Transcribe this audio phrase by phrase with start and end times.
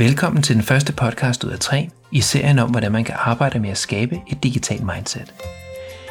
[0.00, 3.58] Velkommen til den første podcast ud af tre i serien om, hvordan man kan arbejde
[3.58, 5.34] med at skabe et digitalt mindset.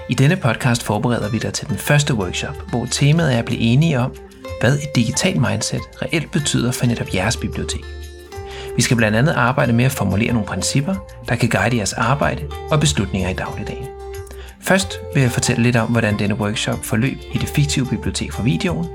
[0.09, 3.59] I denne podcast forbereder vi dig til den første workshop, hvor temaet er at blive
[3.59, 4.15] enige om,
[4.61, 7.85] hvad et digitalt mindset reelt betyder for netop jeres bibliotek.
[8.75, 10.95] Vi skal blandt andet arbejde med at formulere nogle principper,
[11.29, 13.87] der kan guide jeres arbejde og beslutninger i dagligdagen.
[14.61, 18.43] Først vil jeg fortælle lidt om, hvordan denne workshop forløb i det fiktive bibliotek for
[18.43, 18.87] videoen,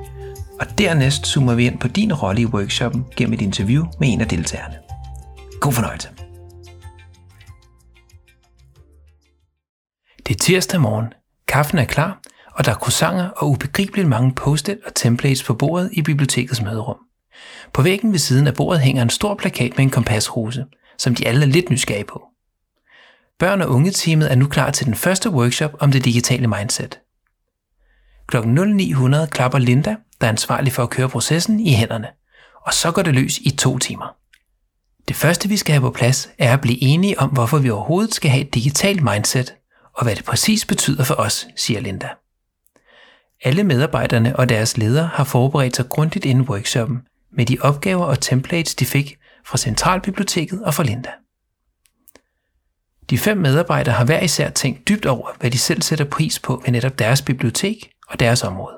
[0.61, 4.21] og dernæst zoomer vi ind på din rolle i workshoppen gennem et interview med en
[4.21, 4.84] af deltagerne.
[5.65, 6.09] God fornøjelse.
[10.27, 11.13] Det er tirsdag morgen.
[11.49, 12.21] Kaffen er klar,
[12.53, 16.97] og der er croissanter og ubegribeligt mange post og templates på bordet i bibliotekets møderum.
[17.73, 20.67] På væggen ved siden af bordet hænger en stor plakat med en kompasrose,
[20.99, 22.23] som de alle er lidt nysgerrige på.
[23.39, 27.01] Børn- og unge-teamet er nu klar til den første workshop om det digitale mindset.
[28.27, 32.09] Klokken 0900 klapper Linda, der er ansvarlig for at køre processen, i hænderne,
[32.67, 34.24] og så går det løs i to timer.
[35.09, 38.15] Det første, vi skal have på plads, er at blive enige om, hvorfor vi overhovedet
[38.15, 39.55] skal have et digitalt mindset,
[39.95, 42.09] og hvad det præcis betyder for os, siger Linda.
[43.45, 47.03] Alle medarbejderne og deres ledere har forberedt sig grundigt inden workshoppen
[47.33, 51.11] med de opgaver og templates, de fik fra Centralbiblioteket og fra Linda.
[53.11, 56.63] De fem medarbejdere har hver især tænkt dybt over, hvad de selv sætter pris på
[56.65, 58.77] ved netop deres bibliotek og deres område.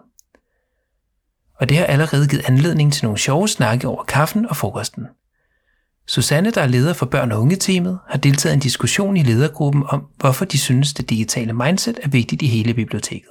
[1.55, 5.07] Og det har allerede givet anledning til nogle sjove snakke over kaffen og frokosten.
[6.09, 9.85] Susanne, der er leder for børn- og unge-teamet, har deltaget i en diskussion i ledergruppen
[9.89, 13.31] om, hvorfor de synes, det digitale mindset er vigtigt i hele biblioteket.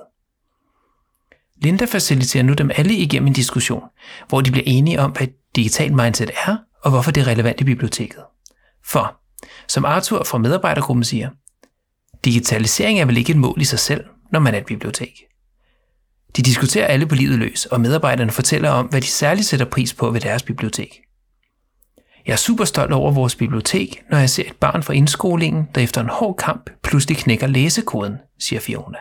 [1.62, 3.84] Linda faciliterer nu dem alle igennem en diskussion,
[4.30, 7.62] hvor de bliver enige om, hvad et digitalt mindset er, og hvorfor det er relevant
[7.62, 8.24] i biblioteket.
[8.86, 9.20] For,
[9.68, 11.30] som Arthur fra medarbejdergruppen siger,
[12.26, 15.24] digitalisering er vel ikke et mål i sig selv, når man er et bibliotek.
[16.38, 19.94] De diskuterer alle på livet løs, og medarbejderne fortæller om, hvad de særligt sætter pris
[19.94, 21.05] på ved deres bibliotek.
[22.26, 25.82] Jeg er super stolt over vores bibliotek, når jeg ser et barn fra indskolingen, der
[25.82, 28.98] efter en hård kamp pludselig knækker læsekoden, siger Fiona.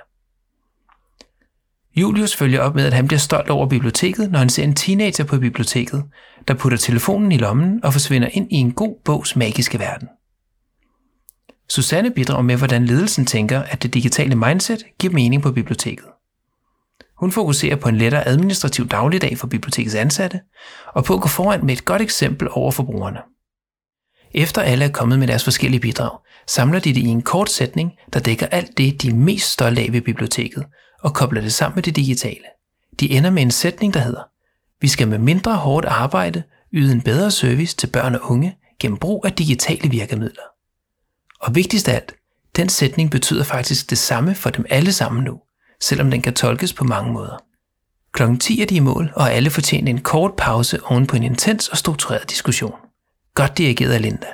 [1.97, 5.25] Julius følger op med, at han bliver stolt over biblioteket, når han ser en teenager
[5.25, 6.05] på biblioteket,
[6.49, 10.09] der putter telefonen i lommen og forsvinder ind i en god bogs magiske verden.
[11.69, 16.07] Susanne bidrager med, hvordan ledelsen tænker, at det digitale mindset giver mening på biblioteket.
[17.19, 20.41] Hun fokuserer på en lettere administrativ dagligdag for bibliotekets ansatte,
[20.95, 23.19] og på at gå foran med et godt eksempel over for brugerne.
[24.35, 27.93] Efter alle er kommet med deres forskellige bidrag, samler de det i en kort sætning,
[28.13, 30.65] der dækker alt det, de er mest stolte af ved biblioteket,
[31.03, 32.45] og kobler det sammen med det digitale.
[33.01, 34.23] De ender med en sætning, der hedder,
[34.81, 36.43] vi skal med mindre hårdt arbejde
[36.73, 40.43] yde en bedre service til børn og unge gennem brug af digitale virkemidler.
[41.41, 42.15] Og vigtigst af alt,
[42.57, 45.41] den sætning betyder faktisk det samme for dem alle sammen nu,
[45.81, 47.45] selvom den kan tolkes på mange måder.
[48.13, 51.23] Klokken 10 er de i mål, og alle fortjener en kort pause oven på en
[51.23, 52.75] intens og struktureret diskussion.
[53.35, 54.27] Godt dirigeret af Linda.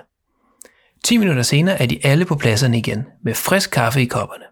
[1.04, 4.44] 10 minutter senere er de alle på pladserne igen, med frisk kaffe i kopperne.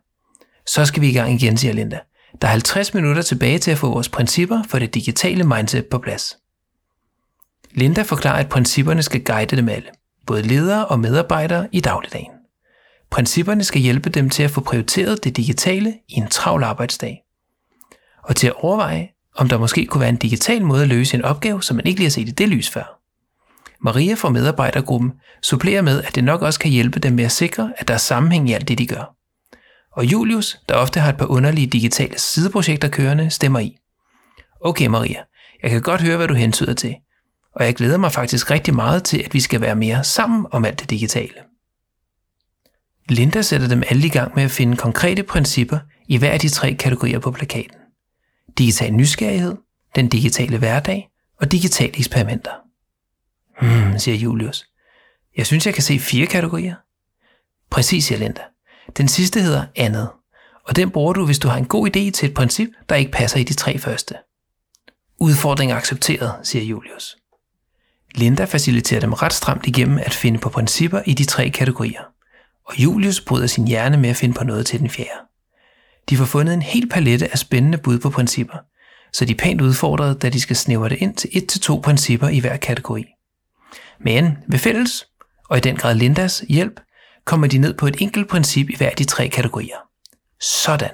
[0.67, 1.99] Så skal vi i gang igen, siger Linda.
[2.43, 5.99] Der er 50 minutter tilbage til at få vores principper for det digitale mindset på
[5.99, 6.37] plads.
[7.71, 9.89] Linda forklarer, at principperne skal guide dem alle,
[10.27, 12.38] både ledere og medarbejdere i dagligdagen.
[13.11, 17.23] Principperne skal hjælpe dem til at få prioriteret det digitale i en travl arbejdsdag.
[18.25, 21.25] Og til at overveje, om der måske kunne være en digital måde at løse en
[21.25, 23.01] opgave, som man ikke lige har set i det lys før.
[23.81, 27.73] Maria fra medarbejdergruppen supplerer med, at det nok også kan hjælpe dem med at sikre,
[27.77, 29.15] at der er sammenhæng i alt det, de gør.
[29.93, 33.77] Og Julius, der ofte har et par underlige digitale sideprojekter kørende, stemmer i.
[34.61, 35.21] Okay Maria,
[35.63, 36.95] jeg kan godt høre, hvad du hentyder til,
[37.55, 40.65] og jeg glæder mig faktisk rigtig meget til, at vi skal være mere sammen om
[40.65, 41.48] alt det digitale.
[43.09, 46.49] Linda sætter dem alle i gang med at finde konkrete principper i hver af de
[46.49, 47.79] tre kategorier på plakaten.
[48.59, 49.57] Digital nysgerrighed,
[49.97, 51.09] den digitale hverdag
[51.41, 52.51] og digitale eksperimenter.
[53.61, 54.65] Hmm, siger Julius.
[55.37, 56.75] Jeg synes, jeg kan se fire kategorier.
[57.71, 58.43] Præcis, siger Linda.
[58.97, 60.09] Den sidste hedder andet,
[60.65, 63.11] og den bruger du, hvis du har en god idé til et princip, der ikke
[63.11, 64.15] passer i de tre første.
[65.21, 67.17] Udfordring accepteret, siger Julius.
[68.15, 72.03] Linda faciliterer dem ret stramt igennem at finde på principper i de tre kategorier,
[72.69, 75.21] og Julius bryder sin hjerne med at finde på noget til den fjerde.
[76.09, 78.57] De får fundet en hel palette af spændende bud på principper,
[79.13, 81.81] så de er pænt udfordret, da de skal snævre det ind til et til to
[81.85, 83.05] principper i hver kategori.
[84.01, 85.07] Men ved fælles,
[85.49, 86.81] og i den grad Lindas hjælp,
[87.25, 89.77] kommer de ned på et enkelt princip i hver af de tre kategorier.
[90.41, 90.91] Sådan.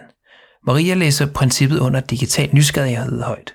[0.66, 3.54] Maria læser princippet under digital nysgerrighed højt.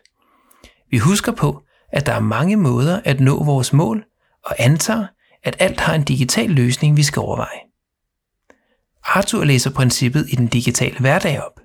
[0.91, 4.05] Vi husker på, at der er mange måder at nå vores mål,
[4.45, 5.07] og antager,
[5.43, 7.68] at alt har en digital løsning, vi skal overveje.
[9.15, 11.59] Arthur læser princippet i den digitale hverdag op.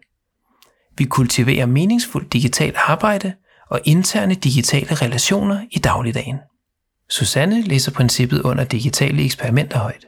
[0.99, 3.35] Vi kultiverer meningsfuldt digitalt arbejde
[3.71, 6.39] og interne digitale relationer i dagligdagen.
[7.11, 10.07] Susanne læser princippet under digitale eksperimenter højt.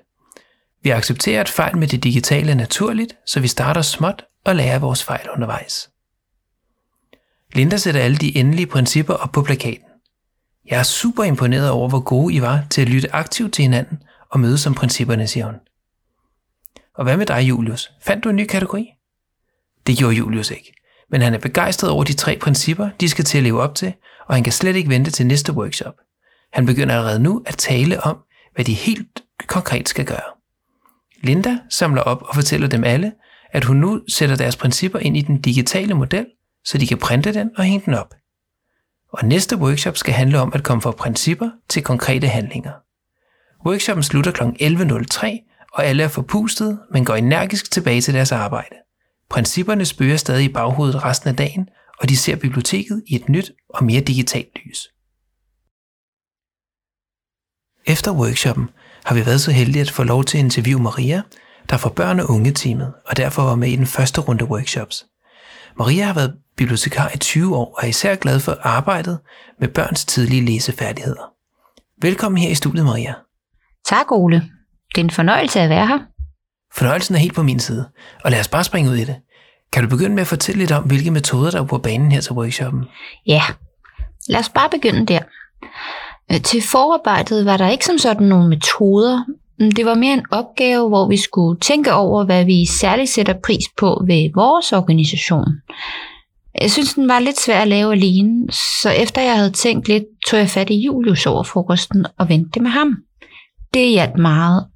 [0.83, 5.05] Vi accepterer, at fejl med det digitale naturligt, så vi starter småt og lærer vores
[5.05, 5.91] fejl undervejs.
[7.53, 9.89] Linda sætter alle de endelige principper op på plakaten.
[10.71, 13.99] Jeg er super imponeret over, hvor gode I var til at lytte aktivt til hinanden
[14.31, 15.55] og mødes om principperne, siger hun.
[16.97, 17.91] Og hvad med dig, Julius?
[18.03, 18.89] Fandt du en ny kategori?
[19.87, 20.73] Det gjorde Julius ikke,
[21.11, 23.95] men han er begejstret over de tre principper, de skal til at leve op til,
[24.27, 25.95] og han kan slet ikke vente til næste workshop.
[26.53, 28.19] Han begynder allerede nu at tale om,
[28.55, 30.37] hvad de helt konkret skal gøre.
[31.23, 33.13] Linda samler op og fortæller dem alle,
[33.53, 36.27] at hun nu sætter deres principper ind i den digitale model,
[36.65, 38.15] så de kan printe den og hænge den op.
[39.13, 42.73] Og næste workshop skal handle om at komme fra principper til konkrete handlinger.
[43.67, 44.43] Workshoppen slutter kl.
[44.43, 48.77] 11.03, og alle er forpustet, men går energisk tilbage til deres arbejde.
[49.31, 51.69] Principperne spørger stadig i baghovedet resten af dagen,
[52.01, 54.89] og de ser biblioteket i et nyt og mere digitalt lys.
[57.87, 58.71] Efter workshoppen
[59.05, 61.23] har vi været så heldige at få lov til at interviewe Maria,
[61.71, 65.07] der får børn- og unge-teamet, og derfor var med i den første runde workshops.
[65.79, 69.19] Maria har været bibliotekar i 20 år og er især glad for arbejdet
[69.61, 71.33] med børns tidlige læsefærdigheder.
[72.03, 73.15] Velkommen her i studiet, Maria.
[73.87, 74.56] Tak, Ole.
[74.95, 75.99] Det er en fornøjelse at være her.
[76.75, 77.89] Fornøjelsen er helt på min side,
[78.25, 79.17] og lad os bare springe ud i det.
[79.73, 82.21] Kan du begynde med at fortælle lidt om, hvilke metoder der er på banen her
[82.21, 82.85] til workshoppen?
[83.27, 83.43] Ja,
[84.29, 85.21] lad os bare begynde der.
[86.33, 89.25] Øh, til forarbejdet var der ikke som sådan nogle metoder.
[89.77, 93.65] Det var mere en opgave, hvor vi skulle tænke over, hvad vi særligt sætter pris
[93.79, 95.47] på ved vores organisation.
[96.61, 100.05] Jeg synes, den var lidt svær at lave alene, så efter jeg havde tænkt lidt,
[100.27, 102.97] tog jeg fat i Julius over frokosten og vendte det med ham.
[103.75, 104.67] Det hjalp meget,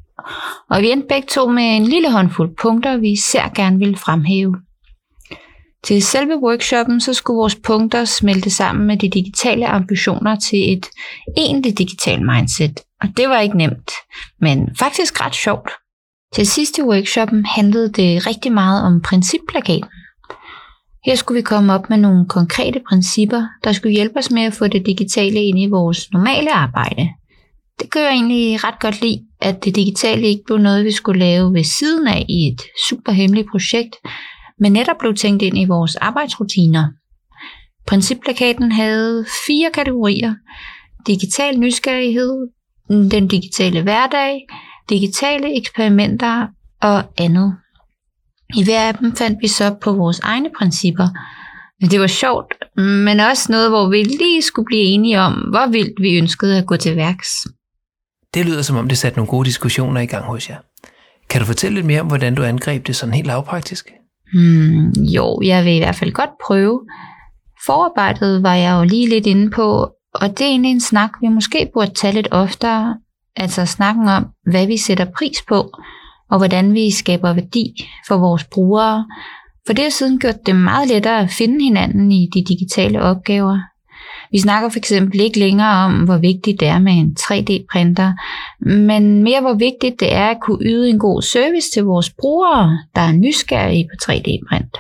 [0.71, 4.57] og vi endte begge to med en lille håndfuld punkter, vi især gerne ville fremhæve.
[5.85, 10.87] Til selve workshoppen så skulle vores punkter smelte sammen med de digitale ambitioner til et
[11.37, 12.81] egentligt digitalt mindset.
[13.01, 13.91] Og det var ikke nemt,
[14.41, 15.71] men faktisk ret sjovt.
[16.35, 19.91] Til sidste workshoppen handlede det rigtig meget om principplakaten.
[21.05, 24.53] Her skulle vi komme op med nogle konkrete principper, der skulle hjælpe os med at
[24.53, 27.09] få det digitale ind i vores normale arbejde.
[27.81, 31.21] Det gør jeg egentlig ret godt lide, at det digitale ikke blev noget, vi skulle
[31.21, 33.97] lave ved siden af i et super hemmeligt projekt,
[34.61, 36.89] men netop blev tænkt ind i vores arbejdsrutiner.
[37.87, 40.35] Principplakaten havde fire kategorier.
[41.07, 42.49] Digital nysgerrighed,
[42.89, 44.41] den digitale hverdag,
[44.89, 46.47] digitale eksperimenter
[46.83, 47.57] og andet.
[48.57, 51.09] I hver af dem fandt vi så på vores egne principper.
[51.81, 56.03] Det var sjovt, men også noget, hvor vi lige skulle blive enige om, hvor vildt
[56.03, 57.29] vi ønskede at gå til værks.
[58.35, 60.57] Det lyder som om, det satte nogle gode diskussioner i gang hos jer.
[61.31, 63.91] Kan du fortælle lidt mere om, hvordan du angreb det sådan helt lavpraktisk?
[64.33, 66.81] Hmm, jo, jeg vil i hvert fald godt prøve.
[67.67, 71.29] Forarbejdet var jeg jo lige lidt inde på, og det er egentlig en snak, vi
[71.29, 72.97] måske burde tage lidt oftere.
[73.37, 75.71] Altså snakken om, hvad vi sætter pris på,
[76.31, 77.67] og hvordan vi skaber værdi
[78.09, 79.05] for vores brugere.
[79.67, 83.59] For det har siden gjort det meget lettere at finde hinanden i de digitale opgaver.
[84.33, 88.13] Vi snakker for eksempel ikke længere om, hvor vigtigt det er med en 3D-printer,
[88.61, 92.79] men mere hvor vigtigt det er at kunne yde en god service til vores brugere,
[92.95, 94.77] der er nysgerrige på 3D-print.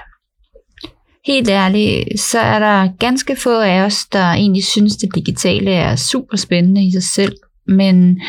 [1.26, 5.96] Helt ærligt, så er der ganske få af os, der egentlig synes, det digitale er
[5.96, 7.36] super spændende i sig selv.
[7.66, 8.20] Men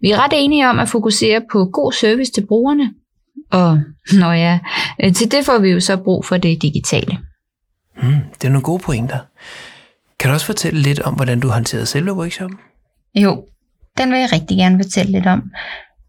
[0.00, 2.90] vi er ret enige om at fokusere på god service til brugerne.
[3.50, 3.80] Og
[4.12, 4.58] når ja,
[5.14, 7.18] til det får vi jo så brug for det digitale.
[8.02, 9.18] Mm, det er nogle gode pointer.
[10.20, 12.58] Kan du også fortælle lidt om, hvordan du håndterede selve workshoppen?
[13.14, 13.44] Jo,
[13.98, 15.42] den vil jeg rigtig gerne fortælle lidt om.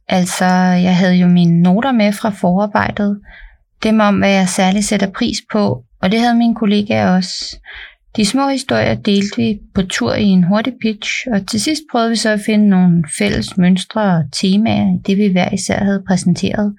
[0.08, 0.46] Altså,
[0.88, 3.22] jeg havde jo mine noter med fra forarbejdet.
[3.84, 7.58] Dem om, hvad jeg særligt sætter pris på, og det havde mine kollegaer også.
[8.16, 12.10] De små historier delte vi på tur i en hurtig pitch, og til sidst prøvede
[12.10, 16.04] vi så at finde nogle fælles mønstre og temaer i det, vi hver især havde
[16.08, 16.76] præsenteret.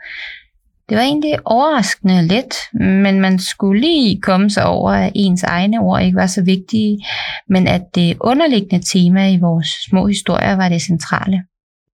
[0.89, 5.81] Det var egentlig overraskende let, men man skulle lige komme sig over, at ens egne
[5.81, 7.05] ord ikke var så vigtige,
[7.49, 11.43] men at det underliggende tema i vores små historier var det centrale.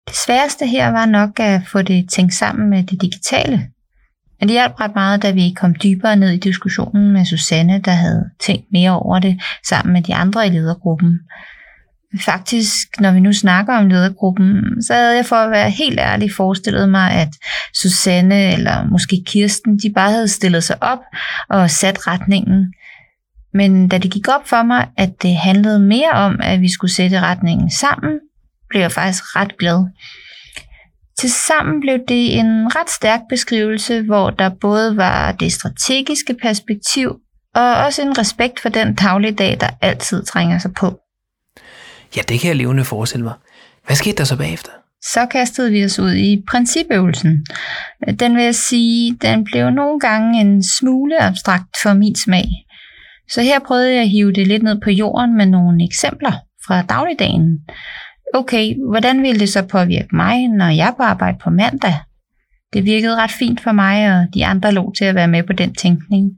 [0.08, 3.68] Det sværeste her var nok at få det tænkt sammen med det digitale.
[4.40, 7.90] Men det hjalp ret meget, da vi kom dybere ned i diskussionen med Susanne, der
[7.90, 11.20] havde tænkt mere over det sammen med de andre i ledergruppen.
[12.20, 16.32] Faktisk, når vi nu snakker om ledergruppen, så havde jeg for at være helt ærlig
[16.32, 17.28] forestillet mig, at
[17.74, 20.98] Susanne eller måske Kirsten, de bare havde stillet sig op
[21.48, 22.74] og sat retningen.
[23.54, 26.92] Men da det gik op for mig, at det handlede mere om, at vi skulle
[26.92, 28.20] sætte retningen sammen,
[28.68, 29.84] blev jeg faktisk ret glad.
[31.18, 37.16] Tilsammen blev det en ret stærk beskrivelse, hvor der både var det strategiske perspektiv
[37.54, 41.00] og også en respekt for den dagligdag, der altid trænger sig på.
[42.16, 43.34] Ja, det kan jeg levende forestille mig.
[43.86, 44.72] Hvad skete der så bagefter?
[45.02, 47.46] Så kastede vi os ud i principøvelsen.
[48.20, 52.44] Den vil jeg sige, den blev nogle gange en smule abstrakt for min smag.
[53.30, 56.32] Så her prøvede jeg at hive det lidt ned på jorden med nogle eksempler
[56.66, 57.58] fra dagligdagen.
[58.34, 61.94] Okay, hvordan ville det så påvirke mig, når jeg på arbejde på mandag?
[62.72, 65.52] Det virkede ret fint for mig, og de andre lå til at være med på
[65.52, 66.30] den tænkning.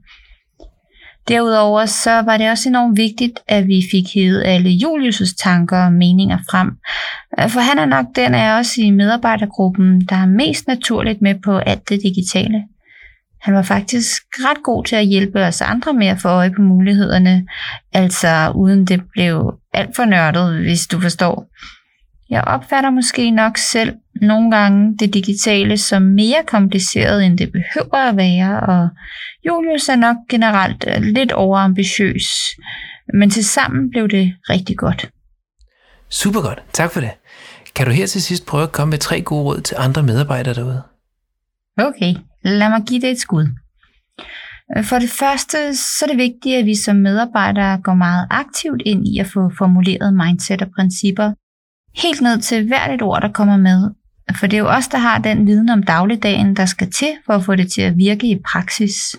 [1.29, 5.93] Derudover så var det også enormt vigtigt, at vi fik hævet alle Julius' tanker og
[5.93, 6.71] meninger frem.
[7.39, 11.35] Øh, for han er nok den af os i medarbejdergruppen, der er mest naturligt med
[11.43, 12.63] på alt det digitale.
[13.41, 16.61] Han var faktisk ret god til at hjælpe os andre med at få øje på
[16.61, 17.45] mulighederne,
[17.93, 21.47] altså uden det blev alt for nørdet, hvis du forstår.
[22.29, 28.09] Jeg opfatter måske nok selv nogle gange det digitale som mere kompliceret, end det behøver
[28.09, 28.89] at være, og
[29.45, 32.25] Julius er nok generelt øh, lidt overambitiøs,
[33.13, 35.09] men til sammen blev det rigtig godt.
[36.09, 37.11] Super godt, tak for det.
[37.75, 40.53] Kan du her til sidst prøve at komme med tre gode råd til andre medarbejdere
[40.53, 40.83] derude?
[41.77, 43.47] Okay, lad mig give det et skud.
[44.83, 49.07] For det første, så er det vigtigt, at vi som medarbejdere går meget aktivt ind
[49.07, 51.33] i at få formuleret mindset og principper,
[52.01, 53.89] helt ned til hvert et ord, der kommer med.
[54.35, 57.33] For det er jo os, der har den viden om dagligdagen, der skal til for
[57.33, 59.15] at få det til at virke i praksis.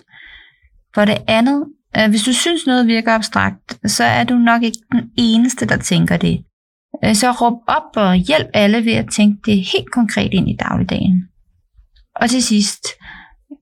[0.95, 1.65] For det andet,
[1.97, 5.77] øh, hvis du synes noget virker abstrakt, så er du nok ikke den eneste, der
[5.77, 6.43] tænker det.
[7.05, 10.57] Øh, så råb op og hjælp alle ved at tænke det helt konkret ind i
[10.59, 11.23] dagligdagen.
[12.15, 12.87] Og til sidst,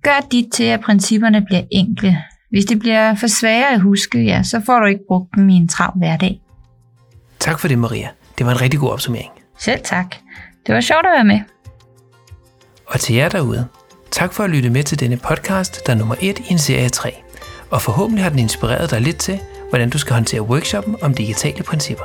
[0.03, 2.23] gør dit til, at principperne bliver enkle.
[2.49, 5.53] Hvis det bliver for svære at huske, ja, så får du ikke brugt dem i
[5.53, 6.41] en travl hverdag.
[7.39, 8.09] Tak for det, Maria.
[8.37, 9.31] Det var en rigtig god opsummering.
[9.59, 10.15] Selv tak.
[10.67, 11.39] Det var sjovt at være med.
[12.85, 13.67] Og til jer derude,
[14.11, 16.89] tak for at lytte med til denne podcast, der er nummer 1 i en serie
[16.89, 17.15] 3.
[17.69, 19.39] Og forhåbentlig har den inspireret dig lidt til,
[19.69, 22.03] hvordan du skal håndtere workshoppen om digitale principper.